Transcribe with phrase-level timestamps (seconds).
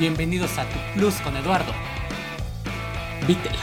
[0.00, 1.72] Bienvenidos a Tu Plus con Eduardo.
[3.26, 3.58] Vítela.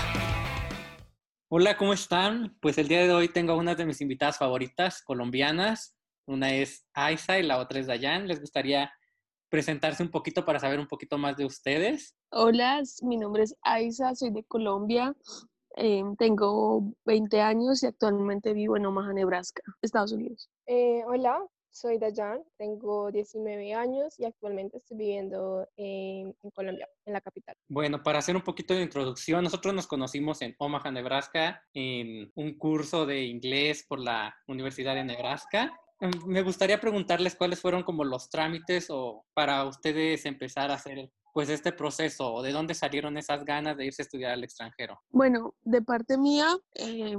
[1.47, 2.58] Hola, ¿cómo están?
[2.59, 5.95] Pues el día de hoy tengo a una de mis invitadas favoritas, colombianas.
[6.25, 8.27] Una es Aiza y la otra es Dayan.
[8.27, 8.91] ¿Les gustaría
[9.48, 12.17] presentarse un poquito para saber un poquito más de ustedes?
[12.31, 15.15] Hola, mi nombre es Aiza, soy de Colombia.
[15.77, 20.49] Eh, tengo 20 años y actualmente vivo en Omaha, Nebraska, Estados Unidos.
[20.67, 21.39] Eh, hola,
[21.75, 27.57] soy Dayan, tengo 19 años y actualmente estoy viviendo en, Colombia, en la capital.
[27.67, 32.57] Bueno, para hacer un poquito de introducción, nosotros nos conocimos en Omaha, Nebraska, en un
[32.57, 35.77] curso de inglés por la Universidad de Nebraska.
[35.99, 41.11] Em, me gustaría preguntarles cuáles fueron como los trámites o para ustedes empezar a hacer
[41.35, 45.02] pues este proceso o de dónde salieron esas ganas de irse a estudiar al extranjero?
[45.09, 47.17] Bueno, de parte mía, eh,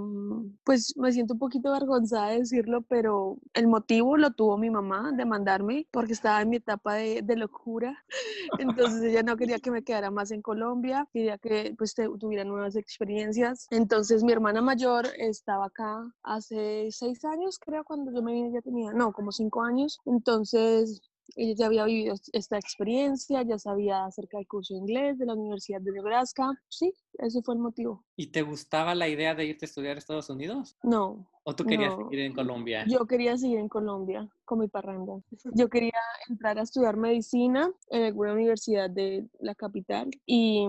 [0.65, 5.12] pues me siento un poquito avergonzada de decirlo, pero el motivo lo tuvo mi mamá
[5.12, 8.02] de mandarme porque estaba en mi etapa de, de locura.
[8.59, 12.75] Entonces ella no quería que me quedara más en Colombia, quería que pues tuviera nuevas
[12.75, 13.67] experiencias.
[13.70, 18.62] Entonces mi hermana mayor estaba acá hace seis años, creo, cuando yo me vine ya
[18.62, 20.00] tenía, no, como cinco años.
[20.06, 21.03] Entonces
[21.34, 25.34] ella ya había vivido esta experiencia, ya sabía acerca del curso de inglés de la
[25.34, 26.50] Universidad de Nebraska.
[26.69, 28.05] Sí, ese fue el motivo.
[28.16, 30.77] ¿Y te gustaba la idea de irte a estudiar a Estados Unidos?
[30.82, 31.28] No.
[31.44, 32.84] ¿O tú querías seguir en Colombia?
[32.88, 35.20] Yo quería seguir en Colombia con mi parranda.
[35.54, 40.66] Yo quería entrar a estudiar medicina en alguna universidad de la capital y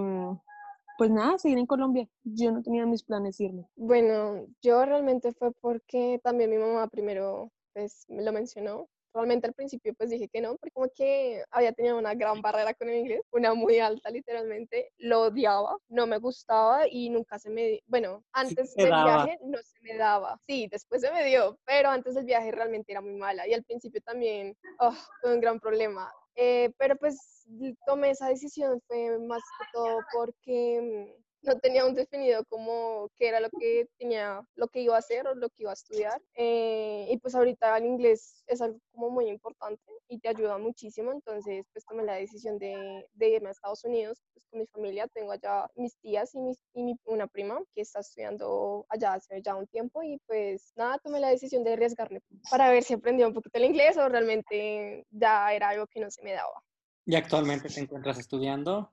[0.97, 2.07] pues nada, seguir en Colombia.
[2.23, 3.67] Yo no tenía mis planes irme.
[3.75, 8.87] Bueno, yo realmente fue porque también mi mamá primero pues me lo mencionó
[9.17, 12.75] Realmente al principio pues dije que no, porque como que había tenido una gran barrera
[12.75, 17.49] con el inglés, una muy alta literalmente, lo odiaba, no me gustaba y nunca se
[17.49, 21.89] me, bueno, antes del viaje no se me daba, sí, después se me dio, pero
[21.89, 25.59] antes del viaje realmente era muy mala y al principio también oh, fue un gran
[25.59, 26.11] problema.
[26.35, 27.47] Eh, pero pues
[27.87, 33.29] tomé esa decisión fue más que todo porque mm, no tenía un definido como qué
[33.29, 36.21] era lo que tenía, lo que iba a hacer o lo que iba a estudiar.
[36.35, 41.11] Eh, y pues ahorita el inglés es algo como muy importante y te ayuda muchísimo,
[41.11, 45.07] entonces pues tomé la decisión de, de irme a Estados Unidos pues, con mi familia.
[45.07, 49.55] Tengo allá mis tías y, mis, y una prima que está estudiando allá hace ya
[49.55, 53.33] un tiempo y pues nada, tomé la decisión de arriesgarme para ver si aprendía un
[53.33, 56.63] poquito el inglés o realmente ya era algo que no se me daba.
[57.05, 58.91] ¿Y actualmente te encuentras estudiando?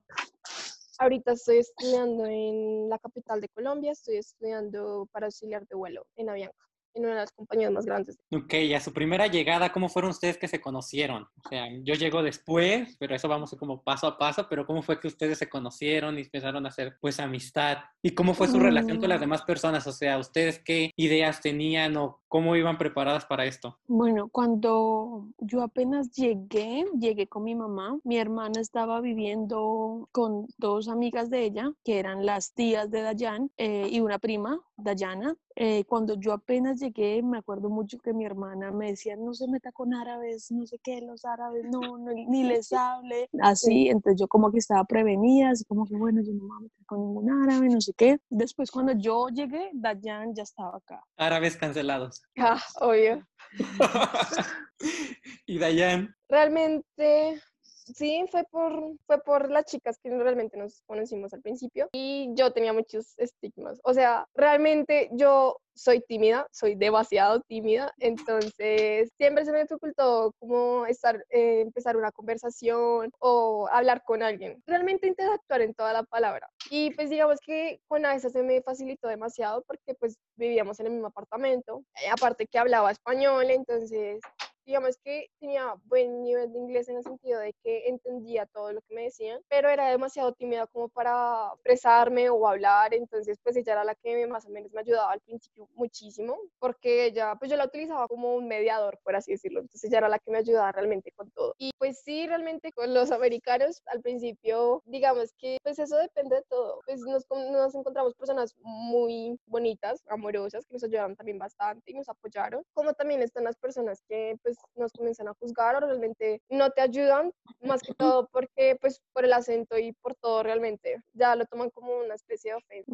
[0.99, 6.29] Ahorita estoy estudiando en la capital de Colombia, estoy estudiando para auxiliar de vuelo en
[6.29, 8.17] Avianca en una de las compañías más grandes.
[8.31, 11.23] Ok, y a su primera llegada, ¿cómo fueron ustedes que se conocieron?
[11.43, 14.99] O sea, yo llego después, pero eso vamos como paso a paso, pero ¿cómo fue
[14.99, 17.79] que ustedes se conocieron y empezaron a hacer pues amistad?
[18.01, 19.21] ¿Y cómo fue su relación con las mm.
[19.21, 19.85] demás personas?
[19.87, 23.77] O sea, ¿ustedes qué ideas tenían o cómo iban preparadas para esto?
[23.87, 30.89] Bueno, cuando yo apenas llegué, llegué con mi mamá, mi hermana estaba viviendo con dos
[30.89, 35.37] amigas de ella, que eran las tías de Dayan eh, y una prima, Dayana.
[35.55, 39.47] Eh, cuando yo apenas llegué, me acuerdo mucho que mi hermana me decía, no se
[39.47, 44.27] meta con árabes, no sé qué, los árabes, no, ni les hable, así, entonces yo
[44.27, 46.99] como que estaba prevenida, así como que bueno, yo no me voy a meter con
[46.99, 48.17] ningún árabe, no sé qué.
[48.29, 51.01] Después cuando yo llegué, Dayan ya estaba acá.
[51.15, 52.24] Árabes cancelados.
[52.37, 53.25] Ah, obvio.
[55.45, 56.15] ¿Y Dayan?
[56.29, 57.41] Realmente
[57.85, 62.51] sí, fue por, fue por las chicas que realmente nos conocimos al principio y yo
[62.51, 63.79] tenía muchos estigmas.
[63.83, 70.85] O sea, realmente yo soy tímida, soy demasiado tímida, entonces siempre se me dificultó como
[70.85, 76.49] estar, eh, empezar una conversación o hablar con alguien, realmente interactuar en toda la palabra.
[76.69, 80.93] Y pues digamos que con esa se me facilitó demasiado porque pues vivíamos en el
[80.93, 84.19] mismo apartamento, eh, aparte que hablaba español, entonces
[84.65, 88.81] digamos que tenía buen nivel de inglés en el sentido de que entendía todo lo
[88.81, 93.73] que me decían, pero era demasiado tímida como para expresarme o hablar, entonces pues ella
[93.73, 97.57] era la que más o menos me ayudaba al principio muchísimo, porque ella, pues yo
[97.57, 100.71] la utilizaba como un mediador, por así decirlo, entonces ella era la que me ayudaba
[100.71, 101.53] realmente con todo.
[101.57, 106.43] Y pues sí, realmente con los americanos al principio, digamos que pues eso depende de
[106.43, 111.93] todo, pues nos, nos encontramos personas muy bonitas, amorosas, que nos ayudaron también bastante y
[111.93, 115.79] nos apoyaron, como también están las personas que pues pues, nos comienzan a juzgar o
[115.79, 117.31] realmente no te ayudan,
[117.61, 121.69] más que todo porque pues por el acento y por todo realmente ya lo toman
[121.69, 122.91] como una especie de ofensa.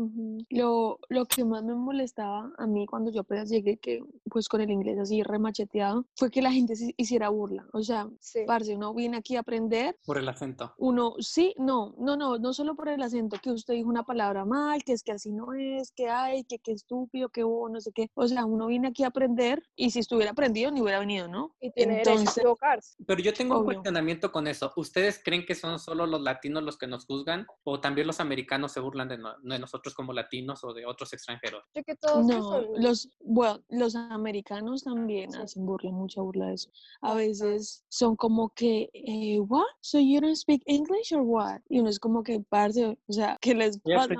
[0.49, 4.61] lo, lo que más me molestaba a mí cuando yo apenas llegué, que pues con
[4.61, 7.67] el inglés así remacheteado, fue que la gente se hiciera burla.
[7.73, 8.41] O sea, sí.
[8.45, 9.97] parce, uno viene aquí a aprender.
[10.05, 10.73] Por el acento.
[10.77, 14.45] Uno, sí, no, no, no, no solo por el acento, que usted dijo una palabra
[14.45, 17.81] mal, que es que así no es, que hay, que qué estúpido, que hubo, no
[17.81, 18.09] sé qué.
[18.13, 21.50] O sea, uno viene aquí a aprender y si estuviera aprendido ni hubiera venido, ¿no?
[21.51, 21.67] ¿No?
[21.67, 22.95] Y tiene derecho a Entonces- equivocarse.
[23.05, 23.65] Pero yo tengo un Obvio.
[23.75, 24.71] cuestionamiento con eso.
[24.75, 27.47] ¿Ustedes creen que son solo los latinos los que nos juzgan?
[27.63, 31.13] ¿O también los americanos se burlan de, no- de nosotros como latinos o de otros
[31.13, 31.63] extranjeros?
[31.73, 35.39] Yo que todos que No, son los, bueno, los americanos también Sí.
[35.41, 36.69] hacen burla, mucha burla de eso.
[37.01, 39.63] A veces son como que, eh, what?
[39.81, 41.61] So you don't speak English or what?
[41.69, 44.13] Y uno es como que, parce, o sea, ¿qué les pasa.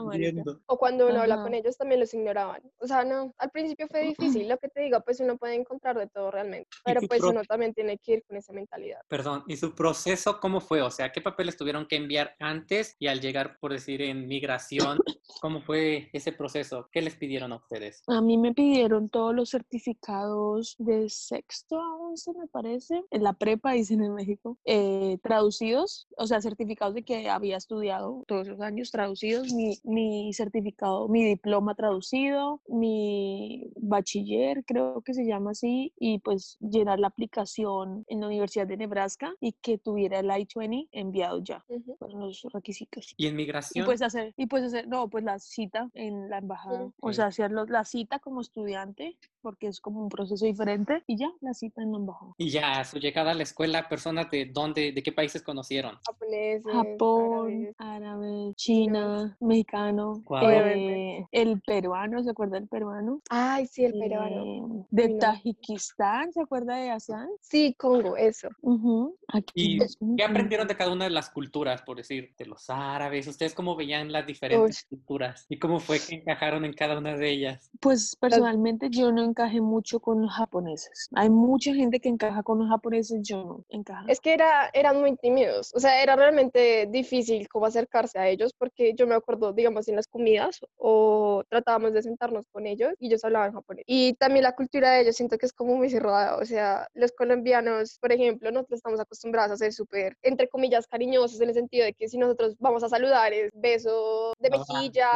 [0.68, 1.44] O cuando uno habla Ajá.
[1.44, 2.62] con ellos también los ignoraban.
[2.80, 5.98] O sea, no, al principio fue difícil, lo que te digo, pues uno puede encontrar
[5.98, 9.00] de todo realmente, pero tu pues uno también tiene que ir con esa mentalidad.
[9.08, 10.82] Perdón, ¿y su proceso cómo fue?
[10.82, 14.98] O sea, ¿qué papeles tuvieron que enviar antes y al llegar, por decir, en migración?
[15.42, 16.90] ¿Cómo fue ese proceso?
[16.92, 18.04] ¿Qué les pidieron a ustedes?
[18.08, 23.34] A mí me pidieron todos los certificados de sexto a once, me parece, en la
[23.34, 28.62] prepa, dicen en México, eh, traducidos, o sea, certificados de que había estudiado todos esos
[28.62, 35.94] años traducidos, mi, mi certificado, mi diploma traducido, mi bachiller, creo que se llama así,
[35.98, 40.88] y pues llenar la aplicación en la Universidad de Nebraska y que tuviera el I-20
[40.92, 41.64] enviado ya.
[41.68, 41.96] Ujú.
[42.00, 43.14] Fueron los requisitos.
[43.18, 43.86] ¿Y en Y migración?
[43.86, 46.86] pues hacer, y pues hacer, no, pues la cita en la embajada.
[47.00, 47.14] O Ok.
[47.14, 51.54] sea, hacer la cita como estudiante, porque es como un proceso diferente, y ya, la
[51.54, 52.32] cita en la embajada.
[52.38, 55.98] Y ya, su llegada a la escuela, personas de dónde, de qué países conocieron.
[56.06, 63.22] Japoneses, Japón, árabe, China, mexicano, eh, el peruano, ¿se acuerda del peruano?
[63.30, 64.44] Ay, sí, el peruano.
[64.44, 65.10] Eh, de.
[65.22, 67.30] Tajikistán, ¿se acuerda de ASEAN?
[67.42, 68.50] Sí, Congo, eso.
[68.62, 72.34] Ujú, aquí ¿Y más como qué aprendieron de cada una de las culturas, por decir,
[72.38, 73.28] de los árabes?
[73.28, 75.46] ¿Ustedes cómo veían las diferentes culturas?
[75.50, 77.70] ¿Y cómo fue que encajaron en cada una de ellas?
[77.80, 81.08] Pues personalmente yo no encajé mucho con los japoneses.
[81.16, 84.08] Hay mucha gente que encaja con los japoneses, yo no encajo.
[84.08, 88.54] Es que era, eran muy tímidos, o sea, era realmente difícil como acercarse a ellos
[88.58, 93.08] porque yo me acuerdo, digamos, en las comidas o tratábamos de sentarnos con ellos y
[93.08, 93.84] ellos hablaban japonés.
[93.88, 97.12] Y también la cultura de ellos siento que es como muy cerrada, o sea, los
[97.12, 101.86] colombianos, por ejemplo, nosotros estamos acostumbrados a ser súper, entre comillas, cariñosos en el sentido
[101.86, 104.74] de que si nosotros vamos a saludar es beso de Ajá.
[104.74, 105.10] mejilla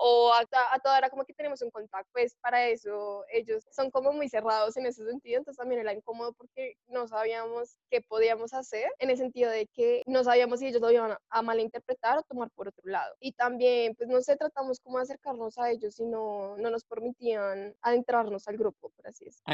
[0.00, 3.90] o a, a toda hora como que tenemos un contacto, pues para eso ellos son
[3.90, 8.52] como muy cerrados en ese sentido, entonces también era incómodo porque no sabíamos qué podíamos
[8.54, 12.18] hacer en el sentido de que no sabíamos si ellos lo iban a, a malinterpretar
[12.18, 13.14] o tomar por otro lado.
[13.20, 16.84] Y también, pues no sé, tratamos como de acercarnos a ellos y no, no nos
[16.84, 19.44] permitían adentrarnos al grupo, por así decirlo.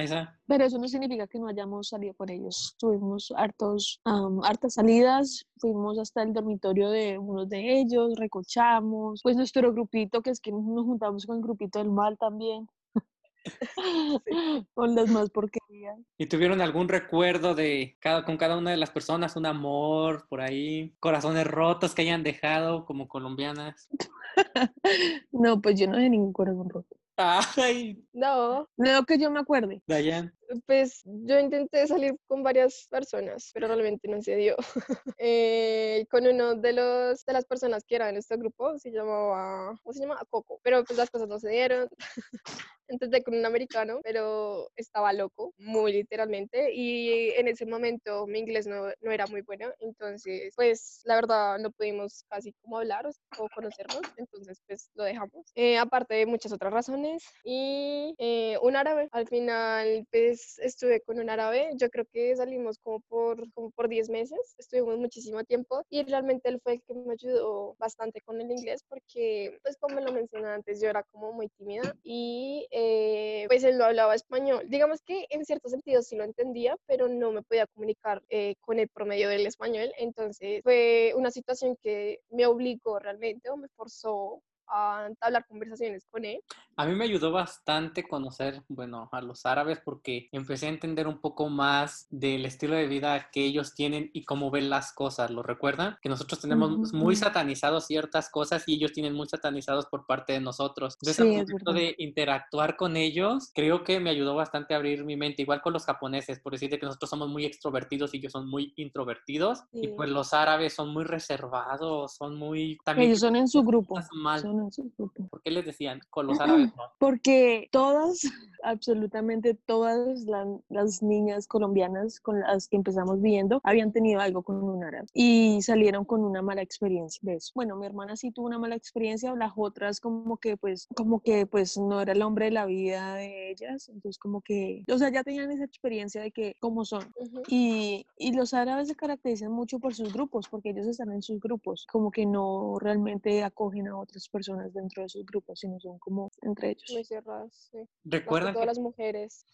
[0.47, 2.77] Pero eso no significa que no hayamos salido con ellos.
[2.79, 9.37] Tuvimos hartos, am, hartas salidas, fuimos hasta el dormitorio de unos de ellos, recochamos, pues
[9.37, 12.69] nuestro grupito, que es que nos juntamos con el grupito del mal también.
[14.75, 15.99] con las más porquerías.
[16.19, 19.37] ¿y tuvieron algún recuerdo de cada, con cada una de las personas?
[19.37, 20.95] ¿Un amor por ahí?
[21.01, 23.89] ¿Corazones rotos que hayan dejado como colombianas?
[25.33, 26.97] No, pues yo no de ningún corazón roto.
[27.17, 29.83] Ay, No, No que yo me acuerde.
[29.87, 30.36] Dayan.
[30.67, 34.57] Pues yo intenté salir con varias personas, pero realmente no se dio.
[35.19, 39.79] Eh, con uno de los de las personas que era en este grupo, se llamaba,
[39.83, 40.21] ¿cómo se llama?
[40.29, 41.89] Coco, pero pues las cosas no se dieron.
[42.89, 48.67] Intenté con un americano, pero estaba loco, muy literalmente, y en ese momento mi inglés
[48.67, 53.49] no, no era muy bueno, entonces pues la verdad no pudimos casi como hablar o,
[53.55, 55.47] conocernos, entonces pues lo dejamos.
[55.55, 61.19] Eh, aparte de muchas otras razones, y eh, un árabe, al final pues estuve con
[61.19, 65.83] un árabe, yo creo que salimos como por, como por 10 meses, estuvimos muchísimo tiempo
[65.91, 70.01] y realmente él fue el que me ayudó bastante con el inglés porque pues como
[70.01, 74.63] lo mencioné antes, yo era como muy tímida y eh, pues él no hablaba español.
[74.69, 78.79] Digamos que en cierto sentido sí lo entendía, pero no me podía comunicar eh, con
[78.79, 84.43] el promedio del español, entonces fue una situación que me obligó realmente o me forzó
[84.69, 86.41] a entablar conversaciones con él.
[86.77, 91.21] A mí me ayudó bastante conocer, bueno, a los árabes porque empecé a entender un
[91.21, 95.31] poco más del estilo de vida que ellos tienen y cómo ven las cosas.
[95.31, 95.97] ¿Lo recuerdan?
[96.03, 100.41] Que nosotros tenemos muy satanizados ciertas cosas y ellos tienen muy satanizados por parte de
[100.41, 100.97] nosotros.
[101.01, 101.73] Entonces, Sí, al verdad.
[101.75, 105.43] de interactuar con ellos, creo que me ayudó bastante a abrir mi mente.
[105.43, 108.73] Igual con los japoneses, por decirte que nosotros somos muy extrovertidos y ellos son muy
[108.77, 109.61] introvertidos.
[109.73, 109.89] Y Sí.
[109.97, 112.79] pues los árabes son muy reservados, son muy...
[112.85, 113.99] También Ellos son en su grupo.
[114.13, 114.41] mal.
[114.41, 115.29] Son en su grupo.
[115.29, 116.01] ¿Por qué les decían?
[116.11, 116.83] Con los árabes no.
[116.99, 118.21] Porque todas,
[118.63, 124.63] absolutamente todas la- las niñas colombianas con las que empezamos viendo habían tenido algo con
[124.63, 127.53] un árabe y salieron con una mala experiencia de eso.
[127.55, 131.47] Bueno, mi hermana sí tuvo una mala experiencia, las otras como que pues, como que
[131.47, 135.11] pues no era el hombre de la vida de ellas, entonces como que, o sea,
[135.11, 137.03] ya tenían esa experiencia de que cómo son.
[137.17, 137.43] Ujú.
[137.49, 141.41] Y, y los árabes se caracterizan mucho por sus grupos, porque ellos están en sus
[141.41, 145.99] grupos, como que no realmente acogen a otras personas dentro de sus grupos, sino son
[145.99, 146.91] como entre ellos.
[146.93, 147.79] Muy cerradas, sí.
[147.79, 149.45] Más que ¿Recuerdan todas las mujeres.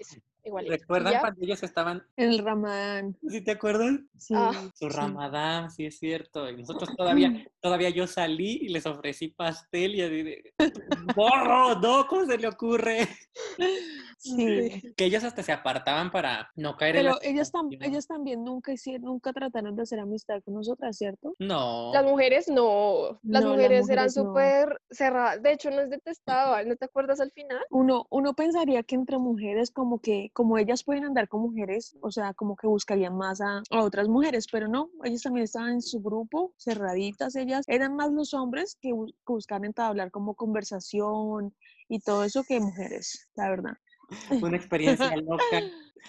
[0.44, 0.72] Igualito.
[0.76, 2.02] ¿Recuerdan cuando ellos estaban?
[2.16, 3.16] El ramadán.
[3.28, 4.00] ¿Sí te acuerdas?
[4.18, 4.34] Sí.
[4.36, 4.52] Ah.
[4.74, 4.96] Su sí.
[4.96, 6.48] ramadán, sí es cierto.
[6.50, 10.54] Y nosotros todavía, todavía yo salí y les ofrecí pastel y así de,
[11.16, 13.08] no, no, ¿cómo se le ocurre?
[14.18, 14.92] Sí.
[14.96, 18.44] Que ellos hasta se apartaban para no caer en Pero la ellas, tam- ellas también
[18.44, 21.34] nunca hicieron, nunca trataron de hacer amistad con nosotras, ¿cierto?
[21.40, 21.90] No.
[21.92, 24.10] Las mujeres no, las No, las mujeres eran no.
[24.10, 27.58] súper cerradas, de hecho nos detestaban, ¿no te acuerdas al final?
[27.70, 32.10] Uno, uno pensaría que entre mujeres, como que, como ellas pueden andar con mujeres, o
[32.10, 35.82] sea, como que buscarían más a, a otras mujeres, pero no, ellas también estaban en
[35.82, 41.54] su grupo, cerraditas ellas, eran más los hombres que, bus- que buscaban entablar como conversación
[41.88, 43.72] y todo eso que mujeres, la verdad.
[44.42, 45.60] Una experiencia loca.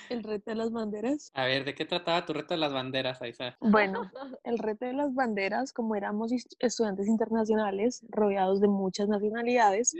[0.09, 1.31] El reto de las banderas.
[1.33, 3.57] A ver, ¿de qué trataba tu reto de las banderas, Aiza?
[3.61, 4.11] Bueno,
[4.43, 9.95] el reto de las banderas, como éramos estudiantes internacionales rodeados de muchas nacionalidades,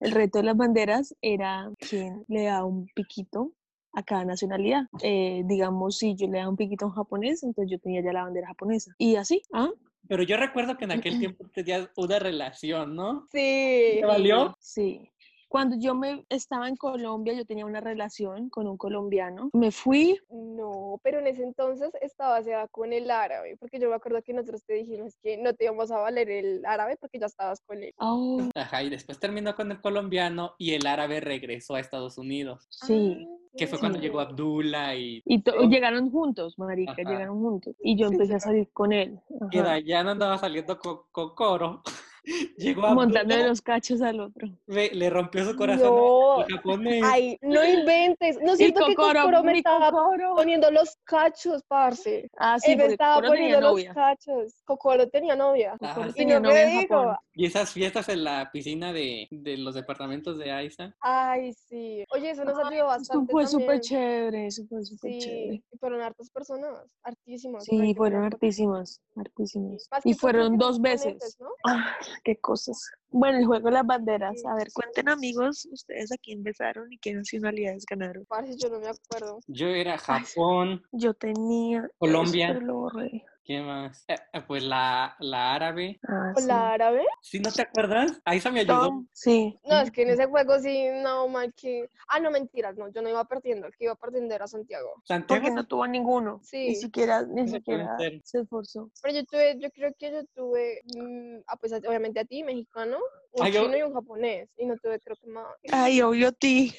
[0.00, 3.52] el reto de las banderas era quien le da un piquito
[3.92, 4.82] a cada nacionalidad.
[5.02, 8.12] Eh, digamos, si yo le daba un piquito a un japonés, entonces yo tenía ya
[8.12, 8.94] la bandera japonesa.
[8.98, 9.70] Y así, ¿ah?
[10.08, 13.28] Pero yo recuerdo que en aquel tiempo tenías una relación, ¿no?
[13.32, 13.98] Sí.
[14.00, 14.56] ¿Te valió?
[14.58, 15.08] Sí.
[15.48, 19.50] Cuando yo me estaba en Colombia, yo tenía una relación con un colombiano.
[19.52, 23.94] Me fui, No, pero en ese entonces estabas ya con el árabe, porque yo me
[23.96, 27.26] acuerdo que nosotros te dijimos que no te íbamos a valer el árabe porque ya
[27.26, 27.92] estabas con él.
[27.98, 32.66] oh, Ajá, y después terminó con el colombiano y el árabe regresó a Estados Unidos.
[32.70, 33.28] sí.
[33.56, 34.04] Que fue cuando Sí.
[34.04, 35.68] llegó Abdullah y Y to- Sí.
[35.68, 37.02] llegaron juntos, marica, Ajá.
[37.02, 37.74] llegaron juntos.
[37.82, 39.18] Y yo empecé a salir con él.
[39.50, 41.82] que ajá, Dayan andaba saliendo con, con Coro.
[42.56, 44.48] Llegó Montando Abdullah, los cachos al otro.
[44.66, 46.40] le rompió su corazón No.
[46.40, 47.02] al japonés.
[47.04, 48.38] Ay, no inventes.
[48.40, 50.34] No siento que Kokoro, me estaba Kokoro.
[50.36, 52.28] poniendo los cachos, parce.
[52.36, 53.94] Ah, sí, Él me estaba poniendo los novia.
[53.94, 54.54] cachos.
[54.64, 55.76] Kokoro tenía novia.
[55.80, 56.08] Ajá.
[56.08, 56.82] Y tenía no novia dijo.
[56.96, 57.16] Japón.
[57.34, 60.94] Y esas fiestas en la piscina de, de los departamentos de Aiza.
[61.00, 62.04] Ay, sí.
[62.10, 65.62] Oye, eso nos ayudó Eso bastante fue súper chévere, eso fue súper Sí, chévere.
[65.72, 66.70] y fueron hartas personas,
[67.02, 67.64] hartísimas.
[67.64, 69.88] Sí, fueron hartísimas, hartísimas.
[70.04, 71.36] Y fueron dos veces.
[71.40, 71.48] ¿no?
[71.66, 72.90] Ah, qué cosas.
[73.10, 74.42] Bueno, el juego de las banderas.
[74.46, 78.24] A ver, cuenten amigos, ustedes a quién besaron y qué nacionalidades ganaron.
[78.26, 79.38] Parce, yo no me acuerdo.
[79.46, 82.48] Yo era Japón, Yo tenía eso, Colombia.
[82.54, 83.24] pero lo borré.
[83.44, 84.04] ¿Qué más?
[84.08, 85.98] Eh, eh, pues la, la árabe.
[86.08, 86.48] Ah, ¿Con sí.
[86.48, 87.04] la árabe?
[87.20, 88.20] ¿Sí no te acuerdas?
[88.24, 88.82] Aiza me ayudó.
[88.88, 89.58] Tom, sí.
[89.64, 91.88] No, es que en ese juego sí, no, mal que...
[92.08, 94.94] Ah, no, mentiras, no, yo no iba perdiendo, el que iba perdiendo era Santiago.
[95.04, 95.42] Santiago.
[95.42, 96.38] Porque no tuvo ninguno.
[96.40, 96.74] Ni Sí.
[96.76, 98.90] siquiera, ni Ese puede siquiera se esforzó.
[99.02, 102.98] Pero yo tuve, yo creo que yo tuve, mm, ah, pues obviamente a ti, mexicano,
[103.32, 105.46] un Ah, yo- chino y un japonés, y no tuve creo que más.
[105.72, 106.74] Ay, obvio a ti.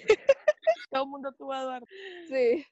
[0.92, 1.88] Todo el mundo tuvo a Eduardo.
[2.28, 2.66] Sí.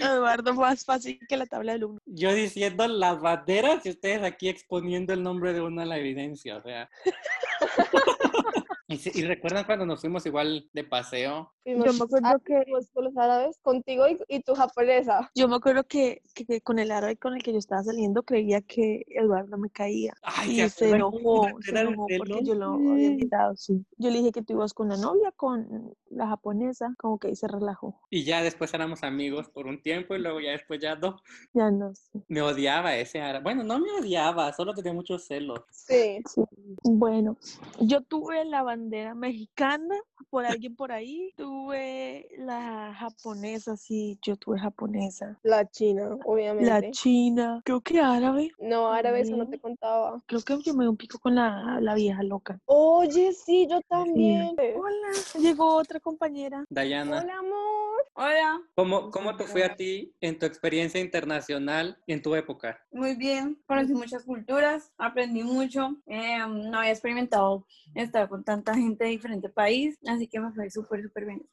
[0.00, 1.98] Eduardo más fácil que la tabla del uno.
[2.06, 6.56] Yo diciendo las banderas y ustedes aquí exponiendo el nombre de uno a la evidencia,
[6.56, 6.88] o sea.
[8.88, 11.52] y, si- y recuerdan cuando nos fuimos igual de paseo.
[11.64, 15.28] Yo me acuerdo que fuimos con los árabes, contigo y, y tu japonesa.
[15.34, 18.22] yo me acuerdo que, que- que con el árabe con el que yo estaba saliendo
[18.22, 20.14] creía que Eduardo me caía.
[20.22, 23.12] Ay, Y ¿se enojó, se enojó porque yo lo había Sí.
[23.14, 23.84] invitado, sí.
[23.98, 27.36] Yo le dije que tú ibas con la novia, con la japonesa, como que ahí
[27.36, 28.00] se relajó.
[28.10, 31.20] Y ya después éramos amigos por un tiempo y luego ya después ya no.
[31.52, 32.22] Ya no sé.
[32.28, 33.42] Me odiaba ese árabe.
[33.42, 35.60] Bueno, no me odiaba, solo tenía muchos celos.
[35.72, 36.22] Sí.
[36.32, 36.42] Sí.
[36.84, 37.36] Bueno,
[37.80, 39.94] yo tuve la bandera mexicana
[40.28, 45.38] por alguien por ahí, tuve la japonesa, sí, yo tuve japonesa.
[45.42, 46.90] La china, La obviamente.
[46.90, 48.50] china, creo que árabe.
[48.58, 50.22] No, árabe, eso no te contaba.
[50.26, 52.58] Creo que yo me di un pico con la, la vieja loca.
[52.66, 54.54] Oye, sí, yo también.
[54.58, 55.08] Hola,
[55.40, 56.64] llegó otra compañera.
[56.68, 57.86] Dayana, Hola, amor.
[58.18, 62.78] Hola, ¿cómo, ¿cómo te fue a ti en tu experiencia internacional en tu época?
[62.90, 63.58] muy bien.
[63.66, 65.96] Conocí muchas culturas, aprendí mucho.
[66.06, 70.68] eh, no había experimentado estar con tanta gente de diferente país, así que me fue
[70.70, 71.46] súper, súper bien.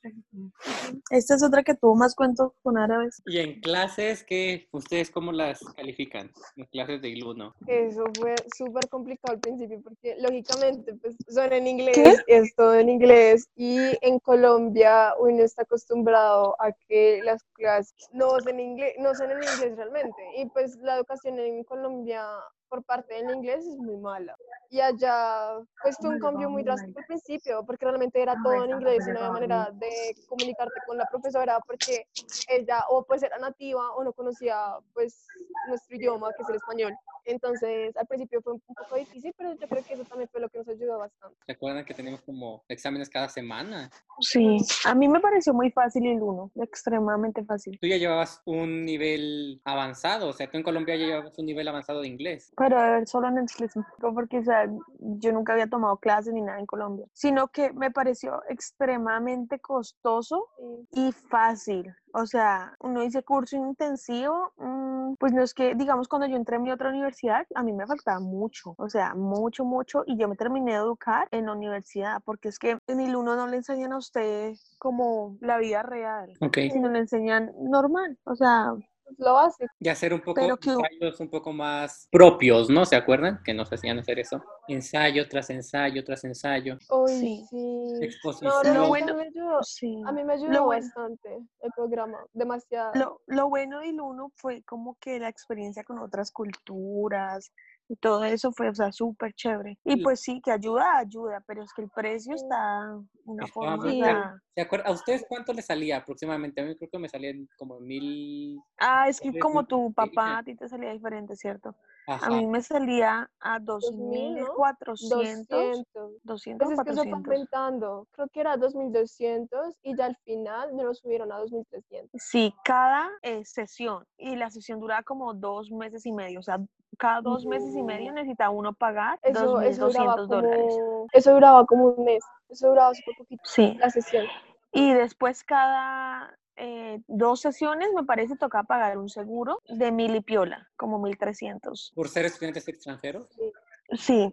[1.11, 3.21] Esta es otra que tuvo más cuentos con árabes.
[3.25, 4.67] Y en clases, ¿qué?
[4.71, 6.31] ¿Ustedes cómo las califican?
[6.55, 7.53] En clases de ILUNO.
[7.67, 12.89] Eso fue súper complicado al principio porque lógicamente pues son en inglés, es todo en
[12.89, 18.93] inglés y en Colombia uno está acostumbrado a que las clases no son en inglés,
[18.99, 22.25] no son en inglés realmente y pues la educación en Colombia
[22.73, 24.35] por parte del inglés es muy mala.
[24.71, 28.71] Y allá pues fue un cambio muy drástico al principio porque realmente era todo en
[28.71, 32.07] inglés y no había manera de comunicarte con la profesora porque
[32.49, 35.27] ella o pues era nativa o no conocía pues
[35.67, 36.95] nuestro idioma que es el español.
[37.25, 40.49] Entonces al principio fue un poco difícil, pero yo creo que eso también fue lo
[40.49, 41.37] que nos ayudó bastante.
[41.47, 43.91] ¿Recuerdan que teníamos como exámenes cada semana?
[44.19, 47.77] Sí, a mí me pareció muy fácil el uno, extremadamente fácil.
[47.79, 51.67] Tú ya llevabas un nivel avanzado, o sea, tú en Colombia ya llevabas un nivel
[51.67, 52.51] avanzado de inglés.
[52.63, 56.33] Pero a ver, solo en el ciclismo, porque o sea, yo nunca había tomado clases
[56.33, 60.47] ni nada en Colombia, sino que me pareció extremadamente costoso
[60.93, 61.93] y fácil.
[62.13, 66.55] O sea, uno dice curso intensivo, mm, pues no es que, digamos, cuando yo entré
[66.55, 70.29] en mi otra universidad, a mí me faltaba mucho, o sea, mucho, mucho, y yo
[70.29, 73.57] me terminé de educar en la universidad, porque es que en el uno no le
[73.57, 76.59] enseñan a usted como la vida real, Ok.
[76.71, 78.73] sino le enseñan normal, o sea,
[79.17, 79.71] lo básico.
[79.79, 82.85] Y hacer un poco Pero que- ensayos un poco más propios, ¿no?
[82.85, 83.39] ¿Se acuerdan?
[83.43, 84.43] Que nos hacían hacer eso.
[84.67, 86.77] Ensayo tras ensayo tras ensayo.
[86.89, 87.45] Uy, Sí.
[87.49, 87.93] sí.
[88.01, 88.53] Exposición.
[88.63, 89.63] No, Lo bueno- me ayudó.
[89.63, 90.01] sí.
[90.05, 92.91] A mí me ayudó Lo bueno- bastante el programa, demasiado.
[92.95, 97.51] Lo, lo bueno del uno fue como que la experiencia con otras culturas
[97.87, 99.77] y todo eso fue, o sea, súper chévere.
[99.83, 104.41] Y pues sí, que ayuda, ayuda, pero es que el precio está una Estaba forma,
[104.55, 104.87] ¿Se acuerdan?
[104.87, 106.61] ¿A ustedes cuánto les salía aproximadamente?
[106.61, 108.59] A mí creo que me salían como mil...
[108.79, 111.75] Ah, es que como tu papá a ti te salía diferente, ¿cierto?
[112.07, 112.27] Ajá.
[112.27, 114.45] A mí me salía a 2000, ¿no?
[114.55, 116.11] 2.400, 200.
[116.23, 117.13] 200 Pues es que eso fue 400.
[117.13, 118.07] aumentando.
[118.11, 122.09] Creo que era 2200 y ya al final me lo subieron a 2300.
[122.21, 124.05] Sí, cada eh, sesión.
[124.17, 126.39] Y la sesión duraba como dos meses y medio.
[126.39, 126.59] O sea,
[126.97, 128.15] cada dos meses y medio No.
[128.15, 130.77] necesitaba uno pagar Eso, eso duraba 2.200 dólares.
[131.11, 132.23] eso duraba como un mes.
[132.49, 133.75] Eso duraba súper poquito Sí.
[133.79, 134.27] la sesión.
[134.71, 140.21] Y después cada eh, dos sesiones, me parece, tocaba pagar un seguro de mil y
[140.21, 141.91] piola, como 1.300.
[141.95, 143.27] ¿Por ser estudiantes extranjeros?
[143.35, 143.51] Sí,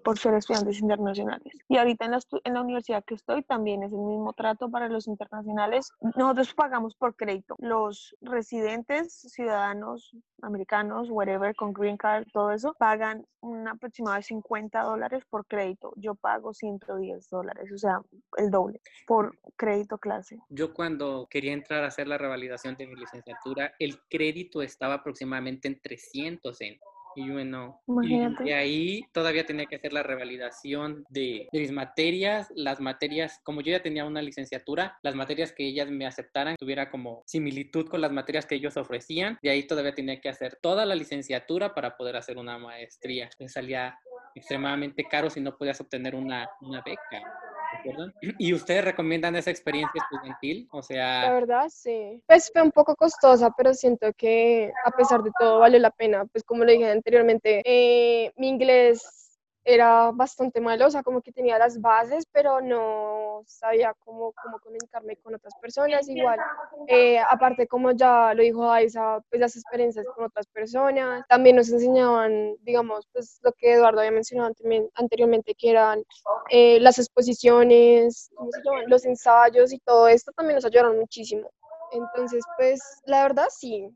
[0.03, 1.53] por ser estudiantes internacionales.
[1.69, 4.71] Y ahorita en la, estu- en la universidad que estoy también es el mismo trato
[4.71, 5.93] para los internacionales.
[6.17, 7.57] Nosotros pagamos por crédito.
[7.59, 14.81] Los residentes, ciudadanos americanos, whatever, con green card, todo eso, pagan un aproximado de 50
[14.83, 15.93] dólares por crédito.
[15.97, 18.01] Yo pago 110 dólares, o sea,
[18.39, 20.39] el doble por crédito clase.
[20.49, 25.69] Yo cuando quería entrar a hacer la revalidación de mi licenciatura, el crédito estaba aproximadamente
[25.69, 26.79] en 300 en.
[27.17, 27.81] Y yo no.
[27.87, 28.45] Y Imagínate.
[28.45, 33.61] de ahí todavía tenía que hacer la revalidación de, de mis materias, las materias, como
[33.61, 38.01] yo ya tenía una licenciatura, las materias que ellas me aceptaran, tuviera como similitud con
[38.01, 41.97] las materias que ellos ofrecían, de ahí todavía tenía que hacer toda la licenciatura para
[41.97, 43.25] poder hacer una maestría.
[43.25, 43.99] Entonces salía
[44.35, 47.23] extremadamente caro si no podías obtener una, una beca.
[48.39, 50.69] ¿Y ustedes recomiendan esa experiencia estudiantil?
[50.73, 52.21] O La sea, verdad, sí.
[52.27, 56.25] Pues fue un poco costosa, pero siento que a pesar de todo vale la pena.
[56.27, 59.30] Pues como le dije anteriormente, eh, mi inglés
[59.65, 64.59] era bastante malo, o sea, como que tenía las bases, pero no sabía cómo, cómo
[64.59, 66.09] comunicarme con otras personas.
[66.09, 66.39] Igual,
[66.87, 71.25] eh, aparte, como ya lo dijo Aisa, pues las experiencias con otras personas.
[71.29, 74.53] También nos enseñaban, digamos, pues lo que Eduardo había mencionado
[74.95, 76.03] anteriormente- que eran
[76.51, 78.85] eh, las exposiciones, ¿cómo se llaman?
[78.89, 81.51] los ensayos y todo esto también nos ayudaron muchísimo.
[81.93, 83.91] Entonces, pues, la verdad sí,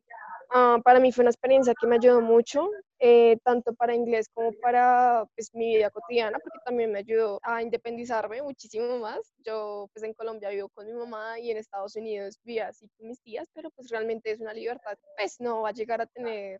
[0.52, 2.68] ah, para mí fue una experiencia que me ayudó mucho,
[3.06, 7.60] eh, tanto para inglés como para pues, mi vida cotidiana, porque también me ayudó a
[7.62, 9.34] independizarme muchísimo más.
[9.44, 13.08] Yo, pues, en Colombia vivo con mi mamá y en Estados Unidos vivía así con
[13.08, 16.58] mis tías, pero pues realmente es una libertad, pues, no va a llegar a tener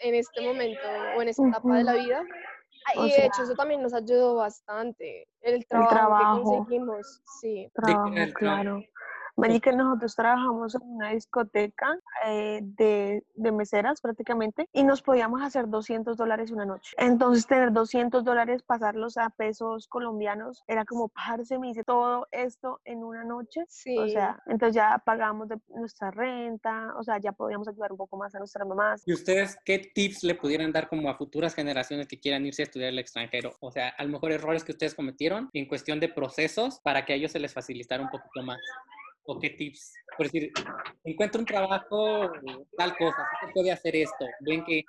[0.00, 0.82] en este momento
[1.16, 2.22] o en esta etapa de la vida.
[2.86, 6.42] Ah, O Y de sea, hecho eso también nos ayudó bastante, el trabajo, trabajo.
[6.42, 7.54] que conseguimos, sí.
[7.54, 8.34] ¿de el trabajo?
[8.34, 8.82] claro.
[9.36, 15.68] Marica, nosotros trabajamos en una discoteca eh, de, de meseras prácticamente y nos podíamos hacer
[15.68, 16.94] 200 dólares una noche.
[16.98, 22.80] Entonces tener 200 dólares, pasarlos a pesos colombianos, era como, parce, me hice todo esto
[22.84, 23.62] en una noche.
[23.62, 27.98] O Sí, sea, entonces ya pagamos de nuestra renta, o sea, ya podíamos ayudar un
[27.98, 29.02] poco más a nuestras mamás.
[29.06, 32.64] ¿Y ustedes qué tips le pudieran dar como a futuras generaciones que quieran irse a
[32.64, 33.52] estudiar al extranjero?
[33.60, 37.12] O sea, a lo mejor errores que ustedes cometieron en cuestión de procesos para que
[37.12, 38.58] a ellos se les facilitara un poquito más.
[39.26, 39.94] ¿O qué tips?
[40.16, 40.52] Por decir,
[41.04, 42.30] encuentro un trabajo,
[42.76, 44.26] tal cosa, ¿sí se puede hacer esto?
[44.40, 44.84] Ven que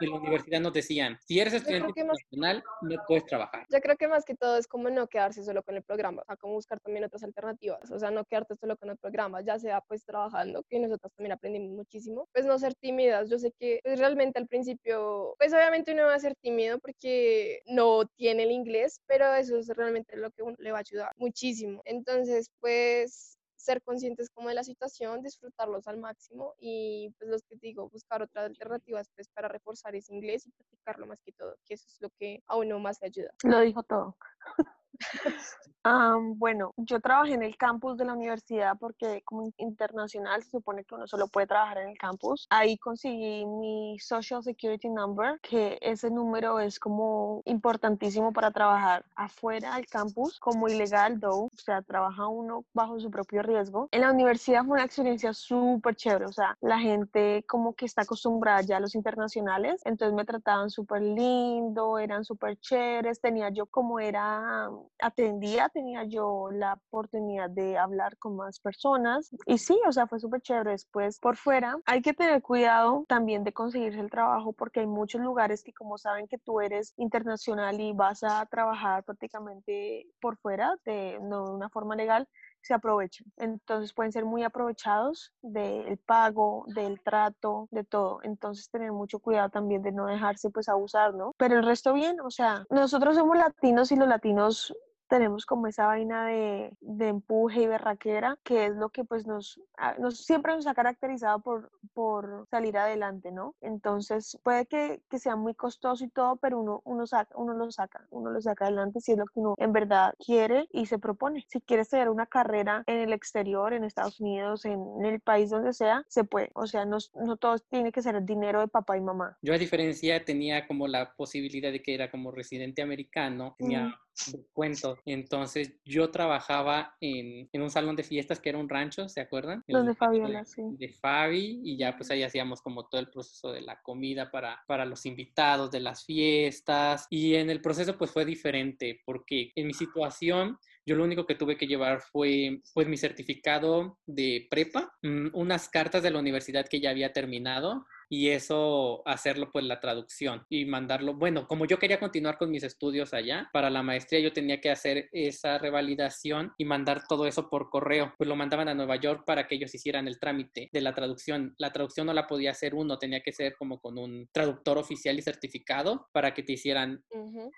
[0.00, 3.66] en la universidad nos decían, si eres estudiante internacional, no puedes trabajar.
[3.70, 6.24] yo creo que más que todo es como no quedarse solo con el programa, o
[6.24, 9.58] sea, como buscar también otras alternativas, o sea, no quedarte solo con el programa, ya
[9.58, 13.80] sea pues trabajando, que nosotros también aprendimos muchísimo, pues no ser tímidas, yo sé que
[13.82, 18.50] pues, realmente al principio, pues obviamente uno va a ser tímido porque no tiene el
[18.50, 23.35] inglés, pero eso es realmente lo que uno le va a ayudar muchísimo, entonces pues
[23.66, 27.90] ser conscientes como de la situación, disfrutarlos al máximo y pues los que te digo,
[27.90, 31.86] buscar otras alternativas pues para reforzar ese inglés y practicarlo más que todo, que eso
[31.88, 33.30] es lo que a uno más le ayuda.
[33.42, 34.16] Lo dijo todo.
[35.88, 40.50] Ah, bueno, yo trabajé en el campus de la universidad porque como in- internacional se
[40.50, 42.48] supone que uno solo puede trabajar en el campus.
[42.50, 49.76] Ahí conseguí mi Social Security Number, que ese número es como importantísimo para trabajar afuera
[49.76, 53.86] del campus como ilegal, though, o sea, trabaja uno bajo su propio riesgo.
[53.92, 58.02] En la universidad fue una experiencia súper chévere, o sea, la gente como que está
[58.02, 63.66] acostumbrada ya a los internacionales, entonces me trataban súper lindo, eran súper chéveres, tenía yo
[63.66, 64.68] como era
[65.00, 70.18] atendía, tenía yo la oportunidad de hablar con más personas y sí, o sea, fue
[70.18, 70.70] súper chévere.
[70.70, 75.20] Después, por fuera, hay que tener cuidado también de conseguirse el trabajo porque hay muchos
[75.20, 80.76] lugares que como saben que tú eres internacional y vas a trabajar prácticamente por fuera,
[80.86, 82.26] de, no de una forma legal,
[82.62, 83.26] se aprovechan.
[83.36, 88.20] Entonces pueden ser muy aprovechados del pago, del trato, de todo.
[88.22, 91.34] Entonces tener mucho cuidado también de no dejarse pues abusar, ¿no?
[91.36, 94.74] Pero el resto bien, o sea, nosotros somos latinos y los latinos
[95.08, 99.60] tenemos como esa vaina de, de, empuje y berraquera, que es lo que pues nos,
[99.98, 103.54] nos siempre nos ha caracterizado por, por salir adelante, ¿no?
[103.60, 107.70] Entonces puede que, que, sea muy costoso y todo, pero uno, uno, saca, uno lo
[107.70, 110.98] saca, uno lo saca adelante si es lo que uno en verdad quiere y se
[110.98, 111.44] propone.
[111.48, 115.50] Si quieres tener una carrera en el exterior, en Estados Unidos, en, en el país
[115.50, 116.50] donde sea, se puede.
[116.54, 119.36] O sea, no, no todo tiene que ser el dinero de papá y mamá.
[119.42, 123.84] Yo a diferencia tenía como la posibilidad de que era como residente americano, tenía...
[123.84, 124.05] Mm
[124.52, 124.98] cuento.
[125.04, 129.62] Entonces yo trabajaba en, en, un salón de fiestas que era un rancho, ¿se acuerdan?
[129.66, 130.62] Donde Fabiola, sí.
[130.78, 134.62] De Fabi y ya pues ahí hacíamos como todo el proceso de la comida para,
[134.66, 139.66] para los invitados de las fiestas y en el proceso pues fue diferente porque en
[139.66, 144.94] mi situación yo lo único que tuve que llevar fue pues mi certificado de prepa,
[145.02, 149.80] mm, unas cartas de la universidad que ya había terminado y eso hacerlo pues la
[149.80, 151.14] traducción y mandarlo.
[151.14, 154.70] Bueno, como yo quería continuar con mis estudios allá, para la maestría yo tenía que
[154.70, 158.14] hacer esa revalidación y mandar todo eso por correo.
[158.16, 161.54] Pues lo mandaban a Nueva York para que ellos hicieran el trámite de la traducción.
[161.58, 165.18] La traducción no la podía hacer uno, tenía que ser como con un traductor oficial
[165.18, 167.04] y certificado para que te hicieran,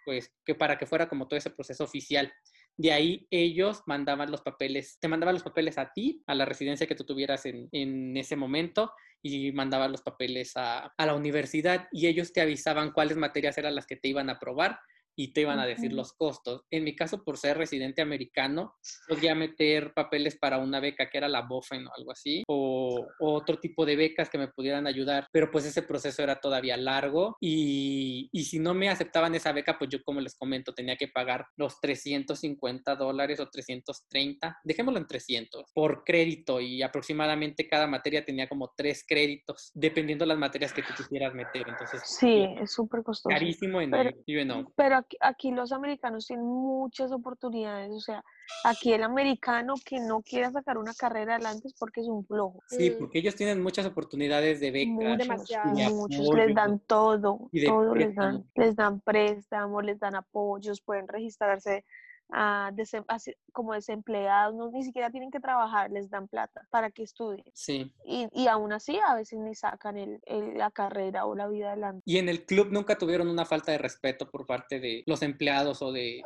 [0.04, 2.32] pues, que para que fuera como todo ese proceso oficial.
[2.76, 6.86] De ahí ellos mandaban los papeles, te mandaban los papeles a ti, a la residencia
[6.86, 11.88] que tú tuvieras en, en ese momento, y mandaban los papeles a, a, la universidad
[11.92, 14.78] y ellos te avisaban cuáles materias eran las que te iban a aprobar
[15.18, 16.62] y te iban a decir los costos.
[16.70, 18.76] En mi caso, por ser residente americano,
[19.08, 23.58] podía meter papeles para una beca que era la BOFEN o algo así, o, otro
[23.58, 28.28] tipo de becas que me pudieran ayudar, pero pues ese proceso era todavía largo y,
[28.30, 31.46] y, si no me aceptaban esa beca, pues yo como les comento, tenía que pagar
[31.56, 38.48] los 350 dólares o 330, dejémoslo en 300, por crédito y aproximadamente cada materia tenía
[38.48, 41.66] como tres créditos, dependiendo de las materias que tú quisieras meter.
[41.68, 43.30] Entonces, sí, es súper costoso.
[43.30, 44.72] Carísimo en pero, el, no.
[44.76, 48.24] pero aquí, los americanos tienen muchas oportunidades, o sea,
[48.64, 52.60] aquí el americano que no quiera sacar una carrera adelante es porque es un flojo.
[52.68, 55.18] Sí, porque ellos tienen muchas oportunidades de becas.
[55.18, 55.94] Demasiado.
[55.94, 61.84] Muchos, les dan todo, todo les dan, les dan préstamos, les dan apoyos, pueden registrarse
[62.30, 62.70] a
[63.52, 67.44] como desempleados, no, ni siquiera tienen que trabajar, les dan plata para que estudien.
[67.54, 67.92] Sí.
[68.04, 70.20] Y, y aún así a veces ni sacan el,
[70.54, 72.02] la carrera o la vida adelante.
[72.04, 75.82] ¿Y en el club nunca tuvieron una falta de respeto por parte de los empleados
[75.82, 76.22] o de...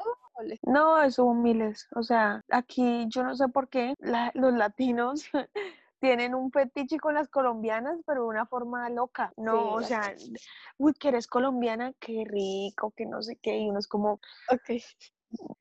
[0.62, 1.86] No, eso hubo miles.
[1.94, 3.94] O sea, aquí yo no sé por qué
[4.34, 5.24] los latinos
[6.00, 9.32] tienen un fetiche con las colombianas, pero de una forma loca.
[9.36, 10.14] No, o sea,
[10.78, 13.58] uy, que eres colombiana, qué rico, que no sé qué.
[13.58, 14.14] Y uno es como,
[14.50, 14.82] ok,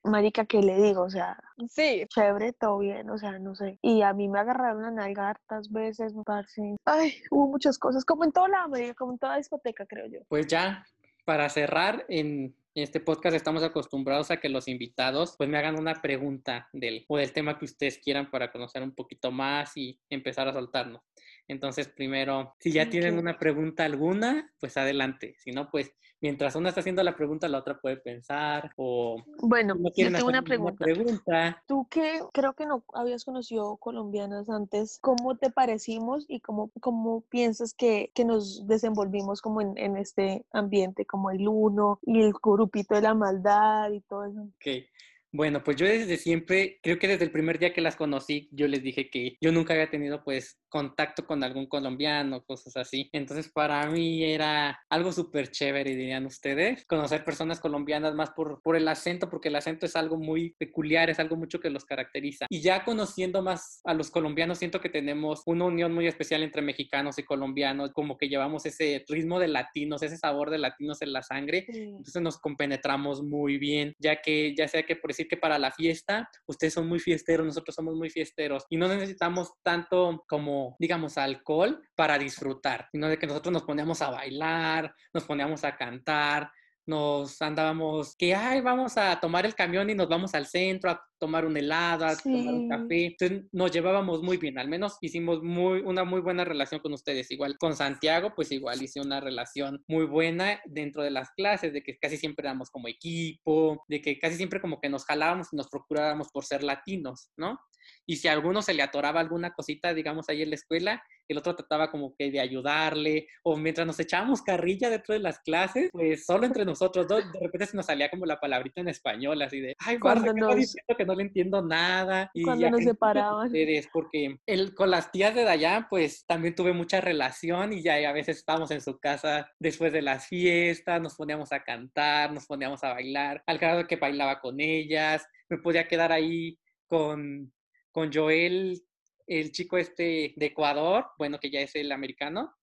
[0.03, 1.03] marica, ¿qué le digo?
[1.03, 1.37] O sea,
[1.69, 2.05] sí.
[2.09, 3.79] chévere, todo bien, o sea, no sé.
[3.81, 6.75] Y a mí me agarraron a nalga hartas veces, me parece.
[6.85, 10.19] Ay, hubo muchas cosas, como en toda la América, como en toda discoteca, creo yo.
[10.27, 10.85] Pues ya,
[11.25, 16.01] para cerrar, en este podcast estamos acostumbrados a que los invitados pues me hagan una
[16.01, 20.47] pregunta del o del tema que ustedes quieran para conocer un poquito más y empezar
[20.47, 21.01] a soltarnos.
[21.49, 25.35] Entonces, primero, si ya tienen una pregunta alguna, pues adelante.
[25.39, 29.17] Si no, pues mientras una está haciendo la pregunta, la otra puede pensar o...
[29.41, 30.85] Bueno, yo tengo una pregunta.
[30.85, 31.63] pregunta.
[31.67, 37.21] Tú que creo que no habías conocido colombianas antes, ¿cómo te parecimos y cómo, cómo
[37.21, 42.33] piensas que, que nos desenvolvimos como en, en, este ambiente, como el uno y el
[42.33, 44.41] grupito de la maldad y todo eso?
[44.41, 44.85] Ok.
[45.33, 48.67] Bueno, pues yo desde siempre, creo que desde el primer día que las conocí, yo
[48.67, 53.09] les dije que yo nunca había tenido pues contacto con algún colombiano, cosas así.
[53.13, 58.75] Entonces para mí era algo súper chévere, dirían ustedes, conocer personas colombianas más por, por
[58.75, 62.47] el acento, porque el acento es algo muy peculiar, es algo mucho que los caracteriza.
[62.49, 66.61] Y ya conociendo más a los colombianos, siento que tenemos una unión muy especial entre
[66.61, 71.13] mexicanos y colombianos, como que llevamos ese ritmo de latinos, ese sabor de latinos en
[71.13, 71.65] la sangre.
[71.69, 76.29] Entonces nos compenetramos muy bien, ya que ya sea que por que para la fiesta
[76.47, 81.81] ustedes son muy fiesteros, nosotros somos muy fiesteros y no necesitamos tanto como, digamos, alcohol
[81.95, 86.51] para disfrutar, sino de que nosotros nos poníamos a bailar, nos poníamos a cantar,
[86.85, 91.01] nos andábamos que, ay, vamos a tomar el camión y nos vamos al centro a
[91.19, 93.05] tomar un helado, a tomar un café.
[93.05, 97.29] Entonces nos llevábamos muy bien, al menos hicimos muy, una muy buena relación con ustedes.
[97.31, 101.83] Igual con Santiago, pues igual hice una relación muy buena dentro de las clases, de
[101.83, 105.55] que casi siempre éramos como equipo, de que casi siempre como que nos jalábamos y
[105.55, 107.59] nos procurábamos por ser latinos, ¿no?
[108.05, 111.37] Y si a alguno se le atoraba alguna cosita, digamos, ahí en la escuela, el
[111.37, 115.89] otro trataba como que de ayudarle, o mientras nos echábamos carrilla dentro de las clases,
[115.91, 119.41] pues solo entre nosotros dos, de repente se nos salía como la palabrita en español,
[119.41, 122.29] así de, ay, Cuando ¿qué está nos- diciendo que no le entiendo nada?
[122.33, 123.51] Y Cuando nos separaban.
[123.93, 128.13] porque el, con las tías de Dayan, pues también tuve mucha relación y ya a
[128.13, 132.83] veces estábamos en su casa después de las fiestas, nos poníamos a cantar, nos poníamos
[132.83, 137.51] a bailar, al grado que bailaba con ellas, me podía quedar ahí con,
[137.91, 138.83] con Joel,
[139.27, 142.55] el chico este de Ecuador, bueno, que ya es el americano,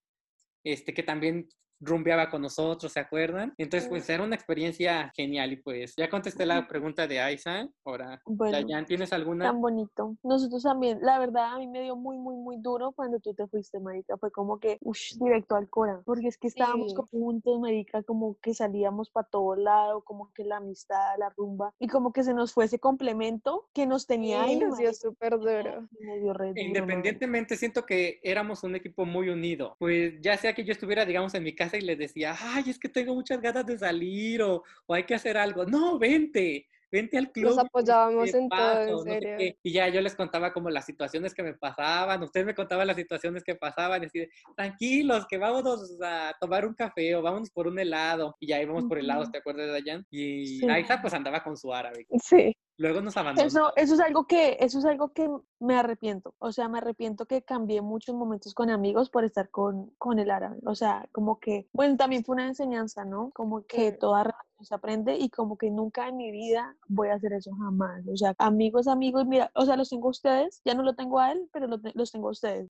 [0.63, 3.53] este que también rumbeaba con nosotros, ¿se acuerdan?
[3.57, 8.21] Entonces, pues era una experiencia genial y pues ya contesté la pregunta de Aiza, ahora,
[8.25, 9.45] Bueno, Dayan, ¿tienes alguna?
[9.45, 10.15] tan bonito.
[10.23, 13.47] Nosotros también, la verdad, a mí me dio muy, muy, muy duro cuando tú te
[13.47, 14.17] fuiste, marica.
[14.17, 16.01] Fue como que, uff, directo al Cora.
[16.05, 16.97] Porque es que estábamos Sí.
[17.11, 21.73] juntos, marica, como que salíamos para todo lado, como que la amistad, la rumba.
[21.79, 24.93] Y como que se nos fue ese complemento que nos tenía Sí, ahí, nos dio
[24.93, 25.87] súper duro.
[25.91, 26.51] dio duro.
[26.55, 29.75] Independientemente, siento que éramos un equipo muy unido.
[29.79, 32.79] Pues ya sea que yo estuviera, digamos, en mi casa y les decía, ay, es
[32.79, 35.65] que tengo muchas ganas de salir o, o hay que hacer algo.
[35.65, 37.49] No, vente, vente al club.
[37.49, 39.55] Nos apoyábamos en todo, paso, en no sé serio.
[39.63, 42.97] Y ya yo les contaba como las situaciones que me pasaban, ustedes me contaban las
[42.97, 47.49] situaciones que pasaban, y así de, tranquilos, que vámonos a tomar un café o vámonos
[47.51, 48.35] por un helado.
[48.39, 49.31] Y ya íbamos por helados.
[49.31, 50.05] ¿te acuerdas de Dayan?
[50.09, 50.69] Y Sí.
[50.69, 52.05] Aiza pues andaba con su árabe.
[52.23, 52.55] Sí.
[52.77, 53.45] Luego nos abandonó.
[53.45, 56.33] Eso, eso es algo que, eso es algo que me arrepiento.
[56.39, 60.31] O sea, me arrepiento que cambié muchos momentos con amigos por estar con, con el
[60.31, 60.57] árabe.
[60.65, 63.31] O sea, como que, bueno, también fue una enseñanza, ¿no?
[63.31, 64.23] Como que toda
[64.65, 68.03] se aprende y como que nunca en mi vida voy a hacer eso jamás.
[68.07, 71.19] O sea, amigos, amigos, mira, o sea, los tengo a ustedes, ya no lo tengo
[71.19, 72.69] a él, pero lo te- los tengo a ustedes.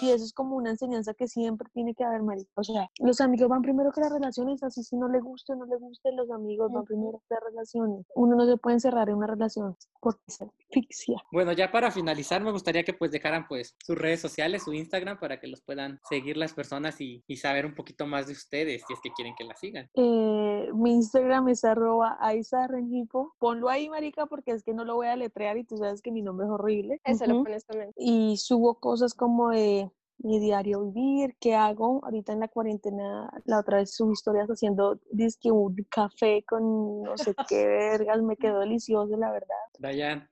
[0.00, 2.50] Y eso es como una enseñanza que siempre tiene que haber, marica.
[2.54, 5.56] O sea, los amigos van primero que las relaciones, así si no le gusta o
[5.56, 8.06] no le guste, los amigos van primero que las relaciones.
[8.14, 10.20] Uno no se puede encerrar en una relación porque
[10.68, 11.22] asfixia.
[11.32, 15.18] Bueno, ya para finalizar, me gustaría que pues dejaran pues sus redes sociales, su Instagram,
[15.18, 18.82] para que los puedan seguir las personas y, y saber un poquito más de ustedes,
[18.86, 19.88] si es que quieren que la sigan.
[19.94, 23.34] Eh, mi Instagram es arroba Aiza Rengifo.
[23.38, 26.12] Ponlo ahí, marica, porque es que no lo voy a letrear y tú sabes que
[26.12, 27.00] mi nombre es horrible.
[27.04, 27.44] Eso lo Ujú.
[27.44, 27.92] pones también.
[27.96, 32.00] Y subo cosas como de mi diario vivir, qué hago.
[32.04, 37.16] Ahorita en la cuarentena, la otra vez subí historias haciendo disque un café con no
[37.18, 38.22] sé qué vergas.
[38.22, 39.54] Me quedó delicioso, la verdad.
[39.78, 40.28] Dayan,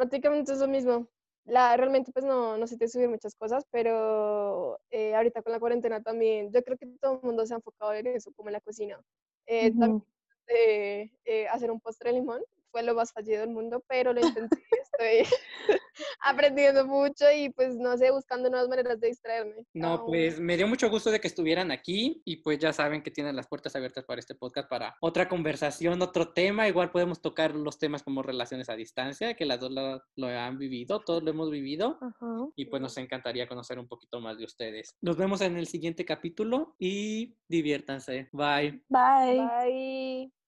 [0.00, 1.08] Prácticamente es lo mismo.
[1.44, 5.60] La, realmente pues no, no sé te subir muchas cosas, pero eh, ahorita con la
[5.60, 8.54] cuarentena también, yo creo que todo el mundo se ha enfocado en eso, como en
[8.54, 8.98] la cocina.
[9.44, 10.06] Eh, también Ujú.
[10.46, 14.20] eh, eh, hacer un postre de limón fue lo más fallido del mundo, pero lo
[14.20, 15.26] intenté, estoy
[16.24, 19.64] aprendiendo mucho y pues no sé, buscando nuevas maneras de distraerme.
[19.74, 23.02] no, Aún- pues me dio mucho gusto de que estuvieran aquí y pues ya saben
[23.02, 26.68] que tienen las puertas abiertas para este podcast, para otra conversación, otro tema.
[26.68, 30.58] Igual podemos tocar los temas como relaciones a distancia, que las dos lo, lo han
[30.58, 31.98] vivido, todos lo hemos vivido.
[32.00, 32.46] Ajá.
[32.56, 34.96] Y pues nos encantaría conocer un poquito más de ustedes.
[35.00, 38.28] Nos vemos en el siguiente capítulo y diviértanse.
[38.32, 38.82] Bye.
[38.88, 39.38] Bye.
[39.38, 40.39] Bye.